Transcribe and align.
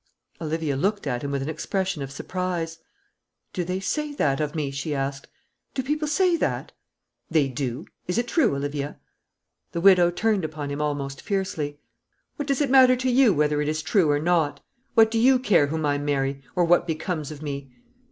Olivia 0.41 0.75
looked 0.75 1.05
at 1.05 1.23
him 1.23 1.29
with 1.29 1.43
an 1.43 1.47
expression 1.49 2.01
of 2.01 2.09
surprise. 2.11 2.79
"Do 3.53 3.63
they 3.63 3.79
say 3.79 4.15
that 4.15 4.39
of 4.39 4.55
me?" 4.55 4.71
she 4.71 4.95
asked. 4.95 5.27
"Do 5.75 5.83
people 5.83 6.07
say 6.07 6.35
that?" 6.37 6.71
"They 7.29 7.47
do. 7.47 7.85
Is 8.07 8.17
it 8.17 8.27
true, 8.27 8.55
Olivia?" 8.55 8.97
The 9.73 9.81
widow 9.81 10.09
turned 10.09 10.43
upon 10.43 10.71
him 10.71 10.81
almost 10.81 11.21
fiercely. 11.21 11.77
"What 12.37 12.47
does 12.47 12.61
it 12.61 12.71
matter 12.71 12.95
to 12.95 13.11
you 13.11 13.31
whether 13.31 13.61
it 13.61 13.67
is 13.67 13.83
true 13.83 14.09
or 14.09 14.17
not? 14.19 14.63
What 14.95 15.11
do 15.11 15.19
you 15.19 15.37
care 15.37 15.67
whom 15.67 15.85
I 15.85 15.99
marry, 15.99 16.41
or 16.55 16.65
what 16.65 16.87
becomes 16.87 17.29
of 17.29 17.43
me?" 17.43 17.69